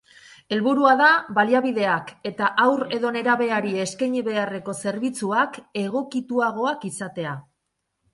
[0.55, 1.07] Helburua da,
[1.39, 7.35] baliabideak eta haur edo nerabeari eskaini beharreko zerbitzuak egokituagoak izatea.